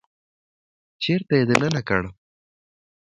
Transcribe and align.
چپرکټ 1.01 1.29
يې 1.39 1.43
دننه 1.49 1.81
کړ. 1.87 2.03